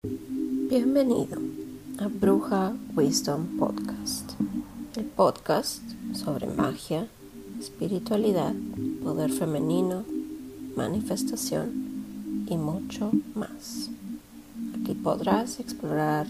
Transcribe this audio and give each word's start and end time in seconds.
Bienvenido 0.00 1.40
a 1.98 2.06
Bruja 2.06 2.72
Wisdom 2.94 3.58
Podcast, 3.58 4.30
el 4.94 5.06
podcast 5.06 5.82
sobre 6.12 6.46
magia, 6.46 7.08
espiritualidad, 7.58 8.54
poder 9.02 9.32
femenino, 9.32 10.04
manifestación 10.76 12.46
y 12.48 12.56
mucho 12.56 13.10
más. 13.34 13.90
Aquí 14.80 14.94
podrás 14.94 15.58
explorar 15.58 16.28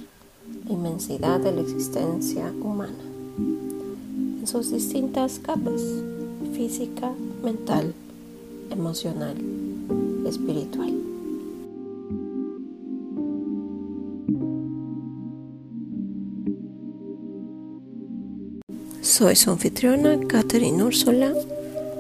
la 0.65 0.73
inmensidad 0.73 1.39
de 1.39 1.53
la 1.53 1.61
existencia 1.61 2.51
humana 2.63 3.05
en 3.37 4.47
sus 4.47 4.71
distintas 4.71 5.41
capas, 5.41 5.83
física, 6.55 7.13
mental, 7.43 7.93
emocional, 8.71 9.37
espiritual. 10.27 10.98
Soy 19.09 19.37
su 19.37 19.51
anfitriona, 19.51 20.19
Catherine 20.29 20.83
Úrsula, 20.85 21.33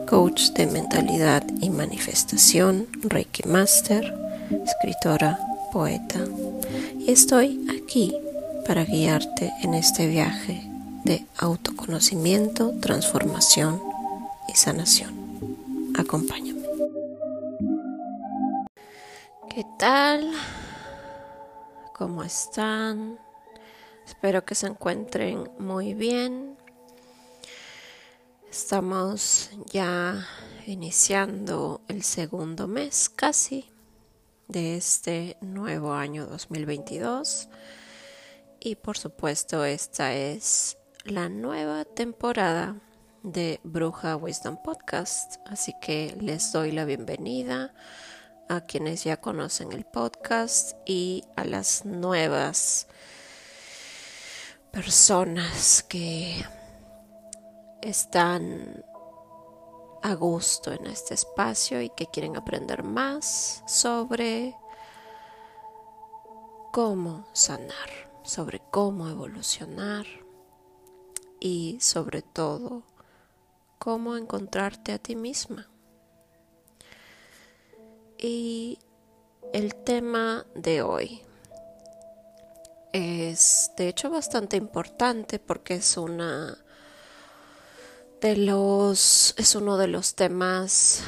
coach 0.06 0.50
de 0.50 0.66
mentalidad 0.66 1.42
y 1.58 1.70
manifestación, 1.70 2.86
Reiki 3.00 3.48
Master, 3.48 4.14
escritora, 4.66 5.38
poeta, 5.72 6.20
y 6.98 7.10
estoy 7.10 7.66
aquí 7.70 8.14
para 8.66 8.84
guiarte 8.84 9.50
en 9.62 9.72
este 9.72 10.06
viaje 10.06 10.60
de 11.04 11.24
autoconocimiento, 11.38 12.74
transformación 12.78 13.82
y 14.46 14.54
sanación. 14.54 15.14
Acompáñame. 15.98 16.62
¿Qué 19.48 19.64
tal? 19.78 20.30
¿Cómo 21.94 22.22
están? 22.22 23.18
Espero 24.06 24.44
que 24.44 24.54
se 24.54 24.66
encuentren 24.66 25.50
muy 25.58 25.94
bien. 25.94 26.58
Estamos 28.50 29.50
ya 29.66 30.27
iniciando 30.66 31.82
el 31.86 32.02
segundo 32.02 32.66
mes 32.66 33.10
casi 33.10 33.70
de 34.48 34.77
este 34.77 35.36
nuevo 35.42 35.92
año 35.92 36.27
2022 36.27 37.48
y 38.60 38.77
por 38.77 38.96
supuesto 38.96 39.66
esta 39.66 40.14
es 40.14 40.78
la 41.05 41.28
nueva 41.28 41.84
temporada 41.84 42.77
de 43.22 43.60
Bruja 43.64 44.16
Wisdom 44.16 44.56
Podcast. 44.62 45.36
Así 45.46 45.74
que 45.83 46.16
les 46.18 46.50
doy 46.50 46.72
la 46.72 46.86
bienvenida 46.86 47.74
a 48.48 48.62
quienes 48.62 49.05
ya 49.05 49.18
conocen 49.18 49.72
el 49.72 49.84
podcast 49.84 50.74
y 50.86 51.22
a 51.36 51.44
las 51.44 51.84
nuevas 51.84 52.86
personas 54.72 55.83
que 55.83 56.44
están 57.82 58.84
a 60.02 60.14
gusto 60.14 60.72
en 60.72 60.86
este 60.86 61.14
espacio 61.14 61.80
y 61.82 61.90
que 61.90 62.06
quieren 62.06 62.36
aprender 62.36 62.82
más 62.82 63.62
sobre 63.66 64.54
cómo 66.72 67.26
sanar, 67.32 68.10
sobre 68.22 68.60
cómo 68.70 69.08
evolucionar 69.08 70.06
y 71.40 71.78
sobre 71.80 72.22
todo 72.22 72.82
cómo 73.78 74.16
encontrarte 74.16 74.92
a 74.92 74.98
ti 74.98 75.16
misma. 75.16 75.68
Y 78.18 78.78
el 79.52 79.74
tema 79.76 80.44
de 80.54 80.82
hoy 80.82 81.22
es 82.92 83.70
de 83.76 83.88
hecho 83.88 84.10
bastante 84.10 84.56
importante 84.56 85.38
porque 85.38 85.74
es 85.74 85.96
una 85.96 86.58
de 88.20 88.36
los 88.36 89.34
es 89.36 89.55
uno 89.55 89.77
de 89.77 89.86
los 89.86 90.14
temas 90.14 91.02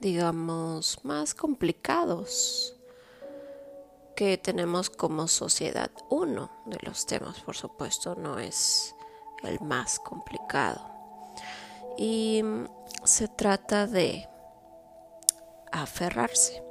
digamos 0.00 1.00
más 1.04 1.34
complicados 1.34 2.76
que 4.14 4.38
tenemos 4.38 4.88
como 4.88 5.28
sociedad. 5.28 5.90
Uno 6.08 6.50
de 6.64 6.78
los 6.82 7.06
temas, 7.06 7.38
por 7.40 7.54
supuesto, 7.54 8.14
no 8.14 8.38
es 8.38 8.94
el 9.42 9.60
más 9.60 10.00
complicado. 10.00 10.80
Y 11.98 12.42
se 13.04 13.28
trata 13.28 13.86
de 13.86 14.26
aferrarse. 15.70 16.62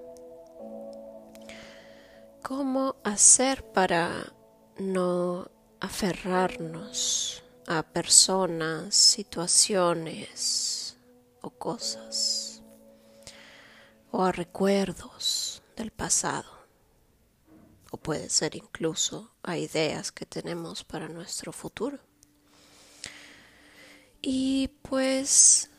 ¿Cómo 2.42 2.96
hacer 3.04 3.64
para 3.72 4.34
no 4.78 5.48
aferrarnos 5.80 7.45
a 7.68 7.84
personas, 7.84 8.96
situaciones 8.96 10.98
o 11.42 11.50
cosas 11.50 12.62
o 14.12 14.24
a 14.24 14.32
recuerdos 14.32 15.62
del 15.76 15.92
pasado 15.92 16.56
o 17.92 17.98
puede 17.98 18.30
ser 18.30 18.56
incluso 18.56 19.32
a 19.44 19.58
ideas 19.58 20.12
que 20.12 20.26
tenemos 20.26 20.84
para 20.84 21.08
nuestro 21.08 21.54
futuro. 21.54 22.00
Y 24.22 24.70
pues 24.82 25.70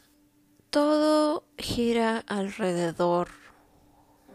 todo 0.70 1.44
gira 1.58 2.18
alrededor 2.26 3.28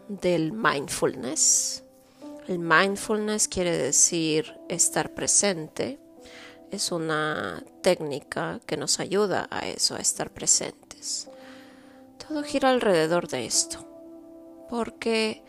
del 0.08 0.52
mindfulness. 0.52 1.82
El 2.46 2.58
mindfulness 2.58 3.48
quiere 3.48 3.76
decir 3.76 4.54
estar 4.68 5.14
presente 5.14 5.98
es 6.72 6.90
una 6.90 7.62
técnica 7.82 8.60
que 8.66 8.78
nos 8.78 8.98
ayuda 8.98 9.46
a 9.50 9.68
eso, 9.68 9.94
a 9.94 9.98
estar 9.98 10.32
presentes. 10.32 11.28
Todo 12.26 12.42
gira 12.42 12.70
alrededor 12.70 13.28
de 13.28 13.44
esto, 13.44 13.86
porque 14.70 15.44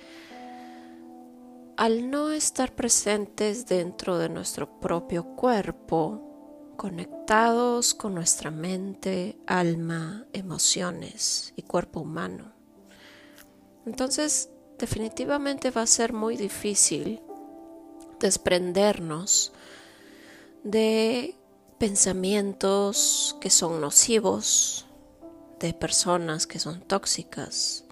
al 1.78 2.12
no 2.12 2.32
estar 2.32 2.76
presentes 2.76 3.66
dentro 3.66 4.18
de 4.18 4.28
nuestro 4.28 4.82
propio 4.82 5.24
cuerpo, 5.36 6.74
conectados 6.76 7.94
con 7.94 8.14
nuestra 8.14 8.52
mente, 8.52 9.38
alma, 9.48 10.26
emociones 10.34 11.54
y 11.56 11.62
cuerpo 11.62 12.02
humano, 12.02 12.52
entonces 13.86 14.50
definitivamente 14.78 15.72
va 15.72 15.84
a 15.84 15.88
ser 15.88 16.12
muy 16.12 16.36
difícil 16.36 17.22
desprendernos 18.20 19.54
de 20.64 21.36
pensamientos 21.78 23.36
que 23.42 23.50
son 23.50 23.82
nocivos, 23.82 24.86
de 25.60 25.74
personas 25.74 26.48
que 26.48 26.60
son 26.60 26.82
tóxicas, 26.82 27.86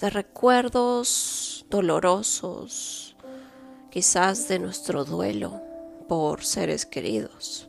de 0.00 0.10
recuerdos 0.10 1.64
dolorosos, 1.70 3.16
quizás 3.90 4.48
de 4.48 4.58
nuestro 4.58 5.04
duelo 5.04 5.62
por 6.08 6.44
seres 6.44 6.86
queridos. 6.86 7.68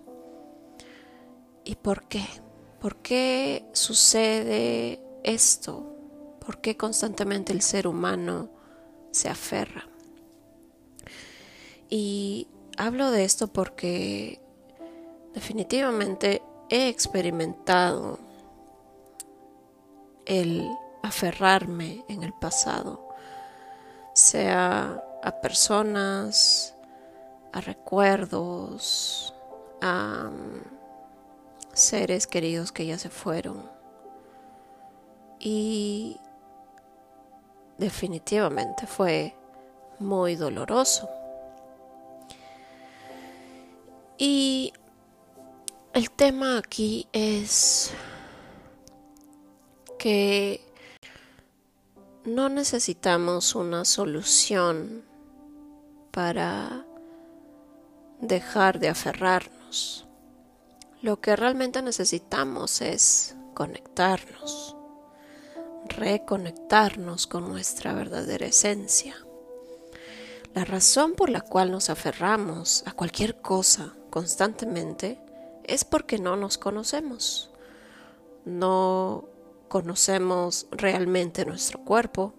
¿Y 1.63 1.75
por 1.75 2.07
qué? 2.07 2.25
¿Por 2.79 2.97
qué 2.97 3.67
sucede 3.73 5.01
esto? 5.23 5.95
¿Por 6.39 6.61
qué 6.61 6.77
constantemente 6.77 7.53
el 7.53 7.61
ser 7.61 7.87
humano 7.87 8.49
se 9.11 9.29
aferra? 9.29 9.87
Y 11.89 12.47
hablo 12.77 13.11
de 13.11 13.23
esto 13.23 13.47
porque 13.47 14.39
definitivamente 15.33 16.41
he 16.69 16.87
experimentado 16.87 18.19
el 20.25 20.69
aferrarme 21.03 22.03
en 22.07 22.23
el 22.23 22.33
pasado, 22.33 23.07
sea 24.13 25.03
a 25.23 25.41
personas, 25.41 26.75
a 27.53 27.61
recuerdos, 27.61 29.33
a 29.81 30.29
mm, 30.31 30.61
seres 31.73 32.27
queridos 32.27 32.71
que 32.71 32.85
ya 32.85 32.97
se 32.97 33.09
fueron. 33.09 33.69
Y 35.39 36.19
definitivamente 37.77 38.87
fue 38.87 39.35
muy 39.99 40.35
doloroso. 40.35 41.09
Y 44.17 44.73
el 45.93 46.09
tema 46.09 46.57
aquí 46.57 47.07
es 47.13 47.91
que 49.99 50.61
no 52.25 52.49
necesitamos 52.49 53.55
una 53.55 53.85
solución 53.85 55.03
para 56.11 56.85
dejar 58.19 58.79
de 58.79 58.89
aferrarnos. 58.89 60.07
Lo 61.01 61.21
que 61.21 61.35
realmente 61.35 61.83
necesitamos 61.83 62.81
es 62.81 63.35
conectarnos, 63.53 64.75
reconectarnos 65.85 67.27
con 67.27 67.47
nuestra 67.47 67.93
verdadera 67.93 68.47
esencia. 68.47 69.15
La 70.55 70.65
razón 70.65 71.13
por 71.13 71.29
la 71.29 71.41
cual 71.41 71.71
nos 71.71 71.91
aferramos 71.91 72.83
a 72.87 72.93
cualquier 72.93 73.39
cosa 73.41 73.93
constantemente 74.17 75.19
es 75.63 75.85
porque 75.85 76.17
no 76.17 76.35
nos 76.37 76.57
conocemos. 76.57 77.51
No 78.45 79.29
conocemos 79.67 80.65
realmente 80.71 81.45
nuestro 81.45 81.85
cuerpo, 81.85 82.33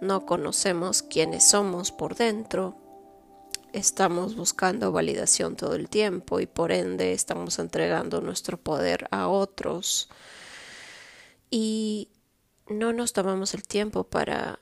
no 0.00 0.24
conocemos 0.24 1.02
quiénes 1.02 1.42
somos 1.42 1.90
por 1.90 2.14
dentro, 2.14 2.76
estamos 3.72 4.36
buscando 4.36 4.92
validación 4.92 5.56
todo 5.56 5.74
el 5.74 5.88
tiempo 5.88 6.38
y 6.38 6.46
por 6.46 6.70
ende 6.70 7.12
estamos 7.12 7.58
entregando 7.58 8.20
nuestro 8.20 8.56
poder 8.56 9.08
a 9.10 9.26
otros. 9.26 10.08
Y 11.50 12.08
no 12.68 12.92
nos 12.92 13.12
tomamos 13.12 13.54
el 13.54 13.66
tiempo 13.66 14.04
para 14.04 14.60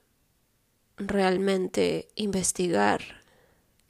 realmente 0.96 2.08
investigar 2.14 3.19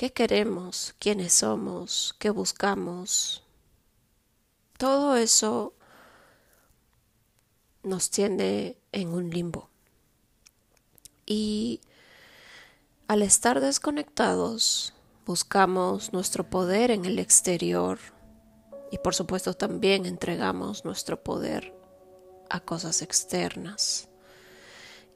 qué 0.01 0.15
queremos, 0.15 0.95
quiénes 0.99 1.35
somos, 1.35 2.17
qué 2.19 2.31
buscamos. 2.31 3.43
Todo 4.79 5.15
eso 5.17 5.75
nos 7.83 8.09
tiene 8.09 8.79
en 8.93 9.09
un 9.11 9.29
limbo. 9.29 9.69
Y 11.27 11.83
al 13.09 13.21
estar 13.21 13.61
desconectados, 13.61 14.95
buscamos 15.27 16.15
nuestro 16.15 16.49
poder 16.49 16.91
en 16.91 17.05
el 17.05 17.19
exterior 17.19 17.99
y 18.91 18.97
por 18.97 19.15
supuesto 19.15 19.53
también 19.53 20.07
entregamos 20.07 20.87
nuestro 20.87 21.23
poder 21.23 21.75
a 22.49 22.61
cosas 22.61 23.03
externas. 23.03 24.09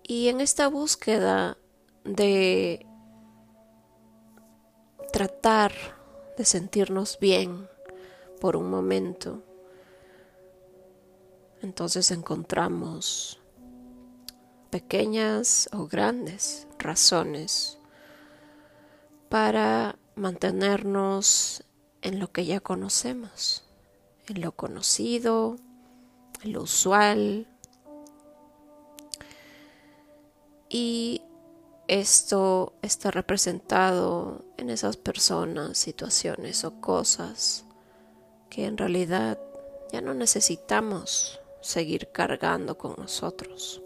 Y 0.02 0.28
en 0.28 0.42
esta 0.42 0.68
búsqueda 0.68 1.56
de 2.04 2.86
tratar 5.14 5.70
de 6.36 6.44
sentirnos 6.44 7.20
bien 7.20 7.68
por 8.40 8.56
un 8.56 8.68
momento, 8.68 9.44
entonces 11.62 12.10
encontramos 12.10 13.40
pequeñas 14.70 15.68
o 15.72 15.86
grandes 15.86 16.66
razones 16.80 17.78
para 19.28 19.96
mantenernos 20.16 21.62
en 22.02 22.18
lo 22.18 22.32
que 22.32 22.44
ya 22.44 22.58
conocemos, 22.58 23.62
en 24.26 24.40
lo 24.40 24.50
conocido, 24.50 25.58
en 26.42 26.54
lo 26.54 26.62
usual. 26.62 27.46
Y 30.68 31.22
esto 31.86 32.72
está 32.82 33.12
representado 33.12 34.43
en 34.56 34.70
esas 34.70 34.96
personas, 34.96 35.78
situaciones 35.78 36.64
o 36.64 36.80
cosas 36.80 37.64
que 38.48 38.66
en 38.66 38.76
realidad 38.76 39.38
ya 39.92 40.00
no 40.00 40.14
necesitamos 40.14 41.40
seguir 41.60 42.12
cargando 42.12 42.78
con 42.78 42.94
nosotros. 42.96 43.82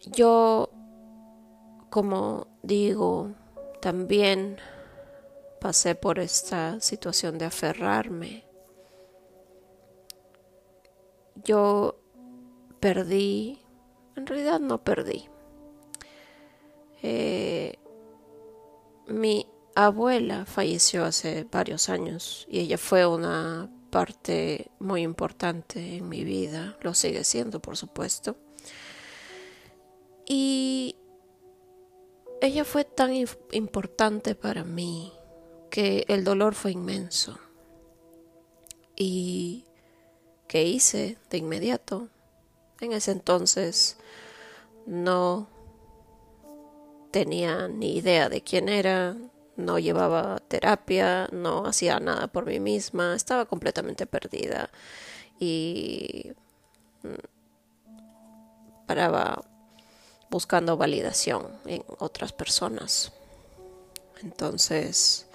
Yo, 0.00 0.70
como 1.88 2.46
digo, 2.62 3.34
también 3.80 4.58
pasé 5.60 5.94
por 5.94 6.18
esta 6.18 6.80
situación 6.80 7.38
de 7.38 7.46
aferrarme. 7.46 8.44
Yo 11.36 12.00
perdí, 12.80 13.62
en 14.16 14.26
realidad 14.26 14.60
no 14.60 14.84
perdí. 14.84 15.29
Eh, 17.02 17.78
mi 19.06 19.46
abuela 19.74 20.44
falleció 20.46 21.04
hace 21.04 21.44
varios 21.50 21.88
años 21.88 22.46
y 22.50 22.60
ella 22.60 22.78
fue 22.78 23.06
una 23.06 23.70
parte 23.90 24.70
muy 24.78 25.02
importante 25.02 25.96
en 25.96 26.08
mi 26.08 26.24
vida, 26.24 26.76
lo 26.82 26.94
sigue 26.94 27.24
siendo 27.24 27.60
por 27.60 27.76
supuesto. 27.76 28.36
Y 30.26 30.96
ella 32.40 32.64
fue 32.64 32.84
tan 32.84 33.12
importante 33.52 34.34
para 34.34 34.64
mí 34.64 35.12
que 35.70 36.04
el 36.08 36.24
dolor 36.24 36.54
fue 36.54 36.72
inmenso. 36.72 37.38
¿Y 38.96 39.64
qué 40.46 40.64
hice 40.64 41.18
de 41.30 41.38
inmediato? 41.38 42.08
En 42.80 42.92
ese 42.92 43.12
entonces 43.12 43.98
no 44.86 45.49
tenía 47.10 47.68
ni 47.68 47.96
idea 47.96 48.28
de 48.28 48.42
quién 48.42 48.68
era, 48.68 49.16
no 49.56 49.78
llevaba 49.78 50.38
terapia, 50.48 51.28
no 51.32 51.66
hacía 51.66 52.00
nada 52.00 52.28
por 52.28 52.46
mí 52.46 52.60
misma, 52.60 53.14
estaba 53.14 53.44
completamente 53.46 54.06
perdida 54.06 54.70
y 55.38 56.32
mm, 57.02 58.86
paraba 58.86 59.42
buscando 60.30 60.76
validación 60.76 61.48
en 61.66 61.84
otras 61.98 62.32
personas. 62.32 63.12
Entonces, 64.22 65.26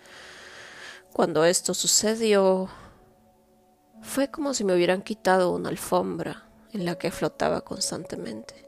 cuando 1.11 1.43
esto 1.45 1.73
sucedió, 1.73 2.69
fue 4.01 4.29
como 4.29 4.53
si 4.53 4.63
me 4.63 4.75
hubieran 4.75 5.01
quitado 5.01 5.51
una 5.51 5.69
alfombra 5.69 6.43
en 6.71 6.85
la 6.85 6.97
que 6.97 7.11
flotaba 7.11 7.61
constantemente 7.61 8.65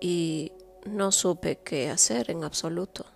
y 0.00 0.52
no 0.84 1.12
supe 1.12 1.58
qué 1.58 1.90
hacer 1.90 2.30
en 2.30 2.44
absoluto 2.44 3.06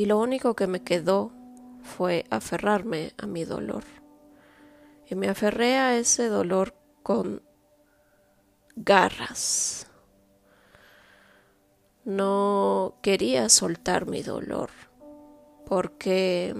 y 0.00 0.06
lo 0.06 0.18
único 0.18 0.54
que 0.54 0.66
me 0.66 0.82
quedó 0.82 1.30
fue 1.82 2.24
aferrarme 2.30 3.12
a 3.18 3.26
mi 3.26 3.44
dolor. 3.44 3.84
Y 5.06 5.14
me 5.14 5.28
aferré 5.28 5.76
a 5.76 5.98
ese 5.98 6.28
dolor 6.28 6.74
con 7.02 7.42
garras. 8.76 9.88
No 12.04 12.94
quería 13.02 13.50
soltar 13.50 14.06
mi 14.06 14.22
dolor 14.22 14.70
porque 15.66 16.54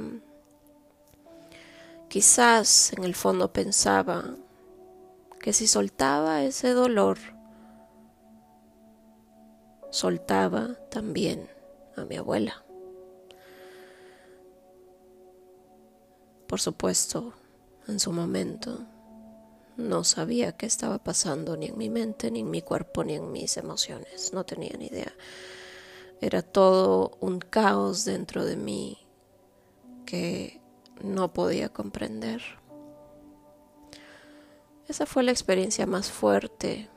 quizás 2.08 2.92
en 2.92 3.04
el 3.04 3.14
fondo 3.14 3.54
pensaba 3.54 4.36
que 5.40 5.54
si 5.54 5.66
soltaba 5.66 6.42
ese 6.42 6.72
dolor, 6.72 7.16
soltaba 9.90 10.76
también 10.90 11.48
a 11.96 12.04
mi 12.04 12.16
abuela. 12.16 12.64
Por 16.46 16.60
supuesto, 16.60 17.32
en 17.86 18.00
su 18.00 18.12
momento 18.12 18.78
no 19.76 20.04
sabía 20.04 20.56
qué 20.56 20.66
estaba 20.66 20.98
pasando 20.98 21.56
ni 21.56 21.66
en 21.66 21.78
mi 21.78 21.90
mente, 21.90 22.30
ni 22.30 22.40
en 22.40 22.50
mi 22.50 22.62
cuerpo, 22.62 23.04
ni 23.04 23.14
en 23.14 23.30
mis 23.32 23.56
emociones. 23.56 24.32
No 24.32 24.44
tenía 24.44 24.76
ni 24.78 24.86
idea. 24.86 25.12
Era 26.20 26.42
todo 26.42 27.16
un 27.20 27.38
caos 27.38 28.04
dentro 28.04 28.44
de 28.44 28.56
mí 28.56 28.98
que 30.04 30.60
no 31.02 31.32
podía 31.32 31.70
comprender. 31.70 32.42
Esa 34.86 35.06
fue 35.06 35.22
la 35.22 35.30
experiencia 35.30 35.86
más 35.86 36.10
fuerte 36.10 36.89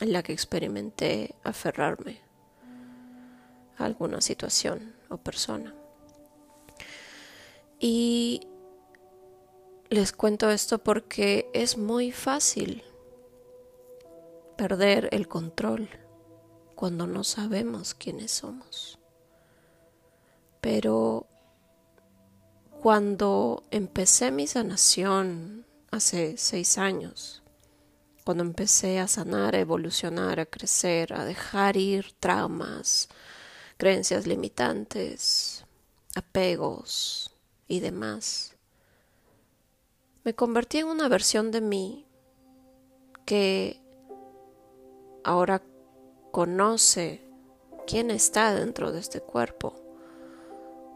en 0.00 0.12
la 0.12 0.22
que 0.22 0.32
experimenté 0.32 1.34
aferrarme 1.42 2.20
a 3.78 3.84
alguna 3.84 4.20
situación 4.20 4.94
o 5.08 5.16
persona. 5.16 5.74
Y 7.78 8.46
les 9.88 10.12
cuento 10.12 10.50
esto 10.50 10.78
porque 10.78 11.50
es 11.52 11.76
muy 11.76 12.10
fácil 12.10 12.82
perder 14.56 15.08
el 15.12 15.28
control 15.28 15.88
cuando 16.74 17.06
no 17.06 17.24
sabemos 17.24 17.94
quiénes 17.94 18.32
somos. 18.32 18.98
Pero 20.60 21.26
cuando 22.80 23.64
empecé 23.70 24.30
mi 24.30 24.46
sanación 24.46 25.66
hace 25.90 26.36
seis 26.36 26.78
años, 26.78 27.42
cuando 28.26 28.42
empecé 28.42 28.98
a 28.98 29.08
sanar, 29.08 29.54
a 29.54 29.60
evolucionar, 29.60 30.40
a 30.40 30.46
crecer, 30.46 31.14
a 31.14 31.24
dejar 31.24 31.78
ir 31.78 32.12
traumas, 32.20 33.08
creencias 33.78 34.26
limitantes, 34.26 35.64
apegos, 36.14 37.30
y 37.68 37.80
demás. 37.80 38.56
Me 40.24 40.34
convertí 40.34 40.78
en 40.78 40.88
una 40.88 41.08
versión 41.08 41.50
de 41.50 41.60
mí 41.60 42.06
que 43.24 43.80
ahora 45.24 45.62
conoce 46.32 47.24
quién 47.86 48.10
está 48.10 48.54
dentro 48.54 48.92
de 48.92 49.00
este 49.00 49.20
cuerpo. 49.20 49.74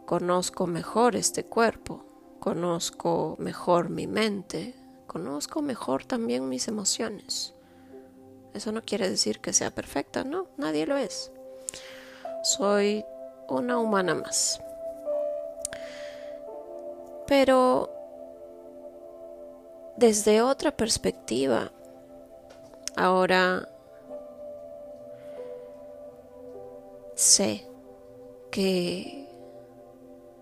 Conozco 0.07 0.67
mejor 0.67 1.15
este 1.15 1.45
cuerpo, 1.45 2.05
conozco 2.41 3.37
mejor 3.39 3.89
mi 3.89 4.09
mente, 4.09 4.75
conozco 5.11 5.61
mejor 5.61 6.05
también 6.05 6.49
mis 6.49 6.69
emociones. 6.69 7.53
Eso 8.55 8.71
no 8.71 8.81
quiere 8.81 9.11
decir 9.11 9.41
que 9.41 9.53
sea 9.53 9.73
perfecta, 9.73 10.23
no, 10.23 10.47
nadie 10.57 10.87
lo 10.87 10.97
es. 10.97 11.33
Soy 12.45 13.05
una 13.49 13.79
humana 13.81 14.15
más. 14.15 14.63
Pero 17.27 17.91
desde 19.97 20.43
otra 20.43 20.71
perspectiva, 20.71 21.73
ahora 22.95 23.69
sé 27.17 27.67
que 28.53 29.29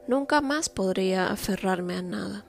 nunca 0.06 0.42
más 0.42 0.68
podría 0.68 1.30
aferrarme 1.30 1.96
a 1.96 2.02
nada. 2.02 2.44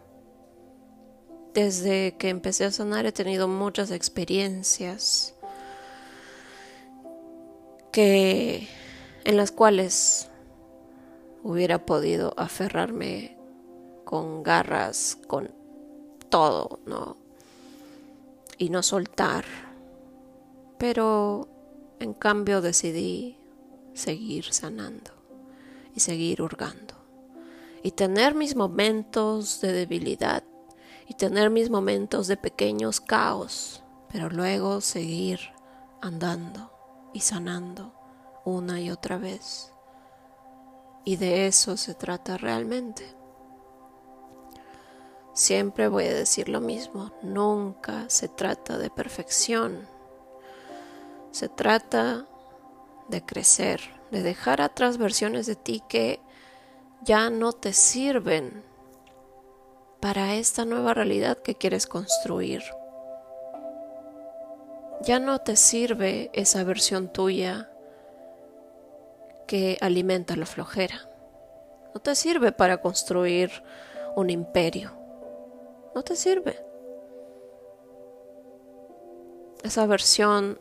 Desde 1.59 2.15
que 2.15 2.29
empecé 2.29 2.63
a 2.63 2.71
sanar 2.71 3.05
he 3.05 3.11
tenido 3.11 3.49
muchas 3.49 3.91
experiencias 3.91 5.35
que 7.91 8.69
en 9.25 9.35
las 9.35 9.51
cuales 9.51 10.29
hubiera 11.43 11.85
podido 11.85 12.33
aferrarme 12.37 13.37
con 14.05 14.41
garras, 14.41 15.17
con 15.27 15.51
todo, 16.29 16.79
¿no? 16.85 17.17
Y 18.57 18.69
no 18.69 18.81
soltar. 18.81 19.43
Pero 20.77 21.49
en 21.99 22.13
cambio 22.13 22.61
decidí 22.61 23.35
seguir 23.93 24.53
sanando 24.53 25.11
y 25.93 25.99
seguir 25.99 26.41
hurgando. 26.41 26.93
Y 27.83 27.91
tener 27.91 28.33
mis 28.33 28.55
momentos 28.55 29.59
de 29.59 29.73
debilidad 29.73 30.45
y 31.09 31.15
tener 31.15 31.49
mis 31.49 31.71
momentos 31.71 32.27
de 32.27 32.37
pequeños 32.37 33.01
caos, 33.01 33.83
pero 34.09 34.29
luego 34.29 34.79
seguir 34.79 35.39
andando 36.01 36.71
y 37.13 37.21
sanando 37.21 37.91
una 38.45 38.79
y 38.79 38.91
otra 38.91 39.17
vez. 39.17 39.73
Y 41.03 41.15
de 41.15 41.47
eso 41.47 41.77
se 41.77 41.95
trata 41.95 42.37
realmente. 42.37 43.15
Siempre 45.33 45.87
voy 45.87 46.05
a 46.05 46.13
decir 46.13 46.47
lo 46.47 46.61
mismo, 46.61 47.11
nunca 47.23 48.07
se 48.07 48.27
trata 48.27 48.77
de 48.77 48.91
perfección, 48.91 49.87
se 51.31 51.49
trata 51.49 52.27
de 53.07 53.25
crecer, 53.25 53.81
de 54.11 54.21
dejar 54.21 54.61
atrás 54.61 54.99
versiones 54.99 55.47
de 55.47 55.55
ti 55.55 55.81
que 55.89 56.21
ya 57.01 57.31
no 57.31 57.51
te 57.51 57.73
sirven 57.73 58.68
para 59.99 60.35
esta 60.35 60.65
nueva 60.65 60.93
realidad 60.93 61.37
que 61.37 61.55
quieres 61.55 61.87
construir. 61.87 62.63
Ya 65.01 65.19
no 65.19 65.39
te 65.39 65.55
sirve 65.55 66.29
esa 66.33 66.63
versión 66.63 67.11
tuya 67.11 67.69
que 69.47 69.77
alimenta 69.81 70.35
la 70.35 70.45
flojera. 70.45 71.09
No 71.93 72.01
te 72.01 72.15
sirve 72.15 72.51
para 72.51 72.81
construir 72.81 73.51
un 74.15 74.29
imperio. 74.29 74.91
No 75.95 76.03
te 76.03 76.15
sirve. 76.15 76.63
Esa 79.63 79.85
versión 79.85 80.59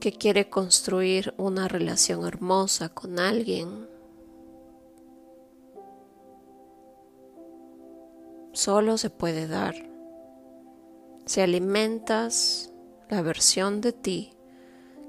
que 0.00 0.12
quiere 0.12 0.48
construir 0.48 1.34
una 1.36 1.68
relación 1.68 2.26
hermosa 2.26 2.88
con 2.88 3.18
alguien 3.18 3.88
solo 8.56 8.96
se 8.96 9.10
puede 9.10 9.46
dar 9.46 9.74
si 11.26 11.42
alimentas 11.42 12.72
la 13.10 13.20
versión 13.20 13.82
de 13.82 13.92
ti 13.92 14.32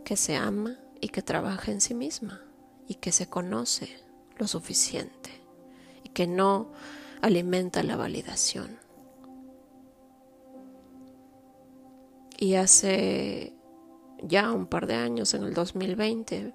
que 0.04 0.18
se 0.18 0.36
ama 0.36 0.78
y 1.00 1.08
que 1.08 1.22
trabaja 1.22 1.72
en 1.72 1.80
sí 1.80 1.94
misma 1.94 2.42
y 2.90 2.96
que 2.96 3.14
se 3.14 3.30
conoce 3.30 3.88
lo 4.36 4.48
suficiente 4.48 5.30
y 6.04 6.10
que 6.10 6.28
no 6.28 6.74
alimenta 7.22 7.84
la 7.84 7.96
validación. 7.96 8.78
Y 12.38 12.56
hace 12.56 13.56
ya 14.24 14.52
un 14.52 14.68
par 14.68 14.88
de 14.88 14.96
años, 14.96 15.34
en 15.34 15.44
el 15.44 15.54
2020, 15.54 16.54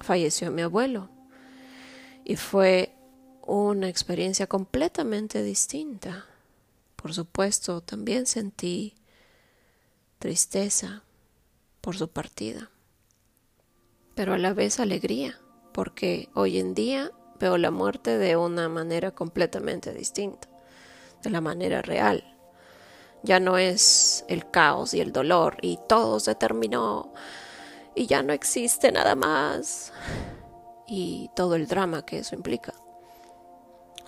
falleció 0.00 0.50
mi 0.50 0.62
abuelo 0.62 1.10
y 2.24 2.34
fue 2.34 2.97
una 3.48 3.88
experiencia 3.88 4.46
completamente 4.46 5.42
distinta. 5.42 6.26
Por 6.96 7.14
supuesto, 7.14 7.80
también 7.80 8.26
sentí 8.26 8.94
tristeza 10.18 11.02
por 11.80 11.96
su 11.96 12.08
partida, 12.08 12.70
pero 14.14 14.34
a 14.34 14.38
la 14.38 14.52
vez 14.52 14.80
alegría, 14.80 15.40
porque 15.72 16.28
hoy 16.34 16.58
en 16.58 16.74
día 16.74 17.10
veo 17.40 17.56
la 17.56 17.70
muerte 17.70 18.18
de 18.18 18.36
una 18.36 18.68
manera 18.68 19.12
completamente 19.12 19.94
distinta, 19.94 20.48
de 21.22 21.30
la 21.30 21.40
manera 21.40 21.80
real. 21.80 22.36
Ya 23.22 23.40
no 23.40 23.56
es 23.56 24.26
el 24.28 24.50
caos 24.50 24.92
y 24.92 25.00
el 25.00 25.10
dolor 25.10 25.56
y 25.62 25.78
todo 25.88 26.20
se 26.20 26.34
terminó 26.34 27.14
y 27.94 28.06
ya 28.06 28.22
no 28.22 28.34
existe 28.34 28.92
nada 28.92 29.14
más 29.14 29.92
y 30.86 31.30
todo 31.34 31.54
el 31.54 31.66
drama 31.66 32.04
que 32.04 32.18
eso 32.18 32.34
implica. 32.34 32.74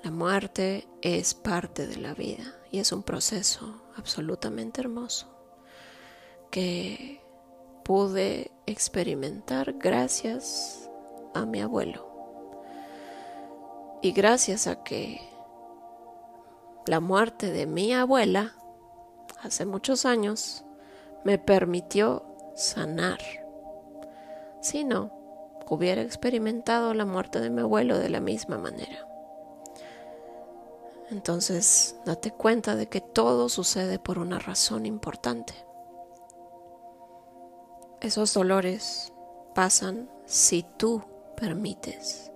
La 0.03 0.11
muerte 0.11 0.89
es 1.03 1.35
parte 1.35 1.87
de 1.87 1.97
la 1.97 2.15
vida 2.15 2.55
y 2.71 2.79
es 2.79 2.91
un 2.91 3.03
proceso 3.03 3.83
absolutamente 3.97 4.81
hermoso 4.81 5.27
que 6.51 7.21
pude 7.85 8.51
experimentar 8.65 9.75
gracias 9.75 10.89
a 11.35 11.45
mi 11.45 11.61
abuelo. 11.61 12.09
Y 14.01 14.13
gracias 14.13 14.67
a 14.67 14.83
que 14.83 15.21
la 16.87 17.01
muerte 17.01 17.53
de 17.53 17.67
mi 17.67 17.93
abuela 17.93 18.55
hace 19.43 19.67
muchos 19.67 20.07
años 20.07 20.65
me 21.25 21.39
permitió 21.39 22.25
sanar. 22.55 23.19
Si 24.63 24.83
no, 24.85 25.13
hubiera 25.69 26.01
experimentado 26.01 26.95
la 26.95 27.05
muerte 27.05 27.39
de 27.39 27.51
mi 27.51 27.61
abuelo 27.61 27.99
de 27.99 28.09
la 28.09 28.21
misma 28.21 28.57
manera. 28.57 29.10
Entonces, 31.11 31.97
date 32.05 32.31
cuenta 32.31 32.77
de 32.77 32.89
que 32.89 33.01
todo 33.01 33.49
sucede 33.49 33.99
por 33.99 34.19
una 34.19 34.39
razón 34.39 34.87
importante. 34.87 35.55
Esos 38.01 38.33
dolores 38.33 39.13
pasan 39.55 40.09
si 40.25 40.65
tú 40.77 41.03
permites 41.37 42.31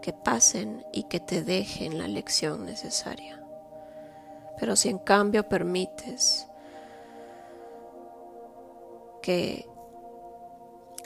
que 0.00 0.12
pasen 0.12 0.86
y 0.92 1.04
que 1.04 1.20
te 1.20 1.42
dejen 1.42 1.98
la 1.98 2.08
lección 2.08 2.64
necesaria. 2.64 3.44
Pero 4.58 4.76
si 4.76 4.88
en 4.88 4.98
cambio 4.98 5.48
permites 5.48 6.46
que 9.20 9.68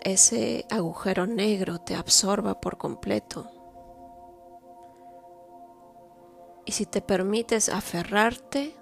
ese 0.03 0.67
agujero 0.71 1.26
negro 1.26 1.81
te 1.81 1.95
absorba 1.95 2.61
por 2.61 2.76
completo, 2.76 3.50
Y 6.66 6.73
si 6.73 6.87
te 6.87 7.02
permites 7.02 7.68
aferrarte 7.68 8.75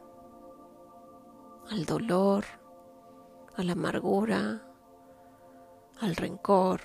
al 1.70 1.84
dolor, 1.84 2.44
a 3.56 3.62
la 3.62 3.72
amargura, 3.72 4.62
al 6.00 6.16
rencor, 6.16 6.80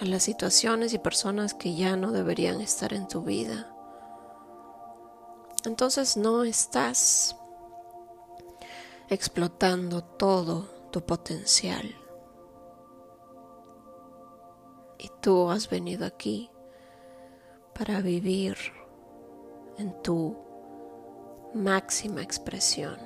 a 0.00 0.04
las 0.04 0.22
situaciones 0.22 0.94
y 0.94 0.98
personas 0.98 1.54
que 1.54 1.74
ya 1.74 1.96
no 1.96 2.12
deberían 2.12 2.60
estar 2.60 2.92
en 2.92 3.08
tu 3.08 3.22
vida, 3.22 3.74
entonces 5.64 6.16
no 6.16 6.44
estás 6.44 7.36
explotando 9.08 10.04
todo 10.04 10.68
tu 10.90 11.00
potencial. 11.00 11.94
Y 14.98 15.10
tú 15.20 15.50
has 15.50 15.68
venido 15.68 16.06
aquí 16.06 16.50
para 17.74 18.00
vivir 18.00 18.56
en 19.78 19.92
tu 20.02 20.36
máxima 21.54 22.22
expresión. 22.22 22.98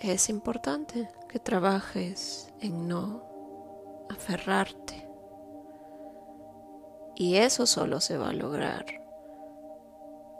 Es 0.00 0.28
importante 0.28 1.08
que 1.28 1.38
trabajes 1.38 2.52
en 2.60 2.88
no 2.88 3.22
aferrarte. 4.10 5.08
Y 7.14 7.36
eso 7.36 7.64
solo 7.64 8.00
se 8.00 8.18
va 8.18 8.30
a 8.30 8.34
lograr 8.34 8.84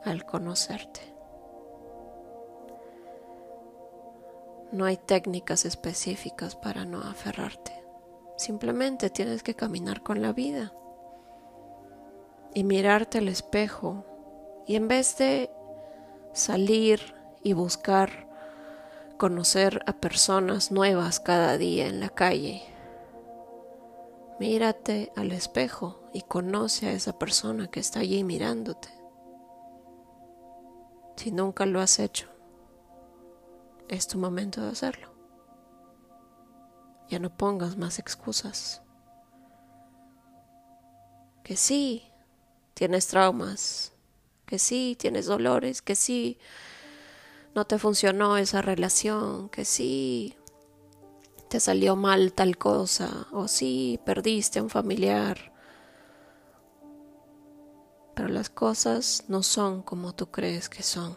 al 0.05 0.27
conocerte. 0.27 1.01
No 4.73 4.85
hay 4.85 4.97
técnicas 4.97 5.65
específicas 5.65 6.57
para 6.57 6.85
no 6.85 7.01
aferrarte. 7.01 7.73
Simplemente 8.37 9.09
tienes 9.09 9.45
que 9.45 9.55
caminar 9.55 10.03
con 10.03 10.21
la 10.21 10.33
vida 10.33 10.73
y 12.55 12.65
mirarte 12.65 13.19
al 13.19 13.29
espejo 13.29 14.05
y 14.67 14.77
en 14.77 14.89
vez 14.89 15.19
de 15.19 15.51
salir 16.33 17.15
y 17.43 17.53
buscar 17.53 18.29
conocer 19.19 19.83
a 19.87 19.93
personas 19.93 20.71
nuevas 20.71 21.21
cada 21.21 21.59
día 21.59 21.87
en 21.87 22.01
la 22.01 22.09
calle. 22.09 22.63
Mírate 24.41 25.13
al 25.17 25.33
espejo 25.33 26.09
y 26.13 26.23
conoce 26.23 26.89
a 26.89 26.93
esa 26.93 27.19
persona 27.19 27.69
que 27.69 27.81
está 27.81 28.01
allí 28.01 28.25
mirándote. 28.25 28.89
Si 31.17 31.31
nunca 31.31 31.67
lo 31.67 31.81
has 31.81 31.99
hecho, 32.01 32.29
es 33.89 34.09
tu 34.09 34.19
momento 34.19 34.61
de 34.63 34.71
hacerlo. 34.71 35.15
Ya 37.09 37.19
no 37.19 37.37
pongas 37.37 37.77
más 37.77 37.99
excusas. 37.99 38.83
Que 41.45 41.57
sí, 41.57 42.14
tienes 42.75 43.07
traumas, 43.07 43.93
que 44.47 44.59
sí, 44.59 44.97
tienes 44.99 45.27
dolores, 45.27 45.81
que 45.81 45.95
sí, 45.95 46.39
no 47.55 47.67
te 47.67 47.79
funcionó 47.79 48.37
esa 48.37 48.63
relación, 48.63 49.49
que 49.49 49.65
sí, 49.65 50.37
te 51.49 51.61
salió 51.61 51.95
mal 51.97 52.33
tal 52.33 52.59
cosa, 52.59 53.29
o 53.33 53.49
sí, 53.49 54.01
perdiste 54.05 54.59
a 54.59 54.65
un 54.65 54.71
familiar. 54.71 55.53
Pero 58.15 58.29
las 58.29 58.51
cosas 58.51 59.25
no 59.29 59.43
son 59.43 59.83
como 59.83 60.15
tú 60.15 60.31
crees 60.31 60.69
que 60.69 60.83
son. 60.83 61.17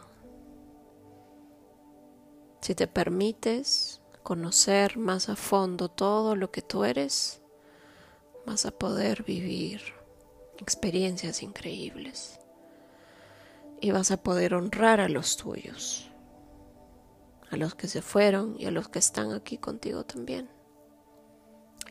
Si 2.61 2.75
te 2.75 2.87
permites 2.87 4.01
conocer 4.23 4.97
más 4.97 5.29
a 5.29 5.35
fondo 5.35 5.89
todo 5.89 6.35
lo 6.35 6.51
que 6.51 6.61
tú 6.61 6.83
eres, 6.83 7.41
vas 8.45 8.65
a 8.65 8.71
poder 8.71 9.23
vivir 9.23 9.96
experiencias 10.59 11.43
increíbles 11.43 12.39
y 13.79 13.91
vas 13.91 14.11
a 14.11 14.17
poder 14.17 14.53
honrar 14.53 14.99
a 14.99 15.09
los 15.09 15.37
tuyos, 15.37 16.09
a 17.51 17.57
los 17.57 17.75
que 17.75 17.87
se 17.87 18.01
fueron 18.01 18.55
y 18.59 18.65
a 18.65 18.71
los 18.71 18.89
que 18.89 18.99
están 18.99 19.31
aquí 19.31 19.57
contigo 19.57 20.03
también. 20.03 20.49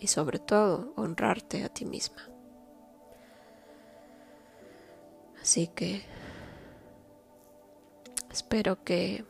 Y 0.00 0.08
sobre 0.08 0.38
todo, 0.38 0.92
honrarte 0.96 1.64
a 1.64 1.68
ti 1.68 1.84
misma. 1.84 2.28
Así 5.40 5.68
que 5.68 6.02
espero 8.30 8.82
que 8.82 9.24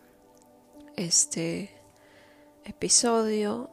este 0.96 1.70
episodio 2.64 3.70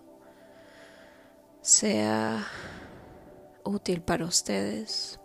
sea 1.61 2.45
útil 3.63 4.01
para 4.01 4.25
ustedes 4.25 5.19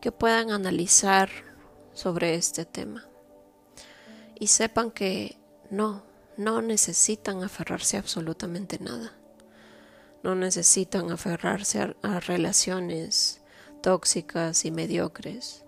que 0.00 0.12
puedan 0.12 0.50
analizar 0.50 1.30
sobre 1.92 2.34
este 2.34 2.64
tema. 2.64 3.06
Y 4.38 4.46
sepan 4.46 4.90
que 4.90 5.38
no, 5.70 6.04
no 6.36 6.62
necesitan 6.62 7.42
aferrarse 7.42 7.96
a 7.96 8.00
absolutamente 8.00 8.78
nada. 8.78 9.12
No 10.22 10.34
necesitan 10.34 11.10
aferrarse 11.10 11.94
a, 12.02 12.20
relaciones 12.20 13.40
tóxicas 13.82 14.64
y 14.64 14.70
mediocres. 14.70 15.64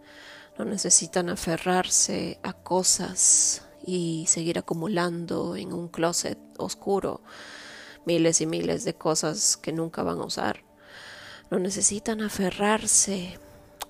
No 0.58 0.64
necesitan 0.64 1.28
aferrarse 1.28 2.38
a 2.42 2.52
cosas 2.52 3.62
y 3.84 4.26
seguir 4.28 4.58
acumulando 4.58 5.56
en 5.56 5.72
un 5.72 5.88
closet 5.88 6.38
oscuro 6.58 7.22
miles 8.04 8.40
y 8.40 8.46
miles 8.46 8.84
de 8.84 8.94
cosas 8.94 9.56
que 9.56 9.72
nunca 9.72 10.02
van 10.02 10.18
a 10.18 10.24
usar. 10.24 10.64
No 11.50 11.58
necesitan 11.58 12.20
aferrarse 12.20 13.38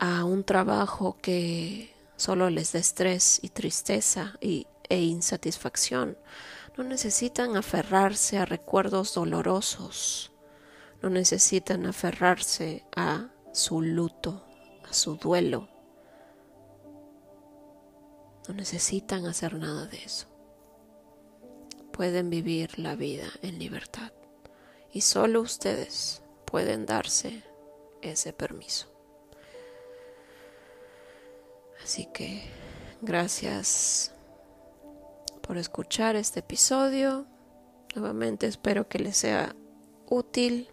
a 0.02 0.24
un 0.24 0.42
trabajo 0.42 1.16
que 1.22 1.94
solo 2.16 2.50
les 2.50 2.72
da 2.72 2.80
estrés 2.80 3.38
y 3.40 3.50
tristeza 3.50 4.36
y, 4.40 4.66
e 4.88 5.00
insatisfacción. 5.00 6.18
No 6.76 6.82
necesitan 6.82 7.56
aferrarse 7.56 8.36
a 8.38 8.44
recuerdos 8.44 9.14
dolorosos. 9.14 10.32
No 11.02 11.08
necesitan 11.08 11.86
aferrarse 11.86 12.84
a 12.96 13.28
su 13.52 13.80
luto, 13.80 14.44
a 14.90 14.92
su 14.92 15.14
duelo. 15.14 15.68
No 18.48 18.54
necesitan 18.54 19.26
hacer 19.26 19.54
nada 19.54 19.86
de 19.86 19.98
eso. 19.98 20.26
Pueden 21.92 22.28
vivir 22.28 22.76
la 22.80 22.96
vida 22.96 23.28
en 23.42 23.60
libertad. 23.60 24.10
Y 24.92 25.02
solo 25.02 25.42
ustedes 25.42 26.24
pueden 26.44 26.86
darse 26.86 27.44
ese 28.00 28.32
permiso. 28.32 28.91
Así 31.82 32.06
que 32.06 32.42
gracias 33.00 34.12
por 35.42 35.58
escuchar 35.58 36.16
este 36.16 36.40
episodio. 36.40 37.26
Nuevamente 37.94 38.46
espero 38.46 38.88
que 38.88 38.98
les 38.98 39.16
sea 39.16 39.54
útil 40.08 40.68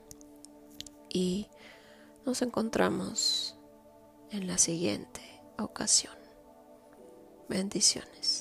y 1.09 1.47
nos 2.25 2.41
encontramos 2.41 3.57
en 4.31 4.47
la 4.47 4.57
siguiente 4.57 5.21
ocasión. 5.57 6.13
Bendiciones. 7.49 8.38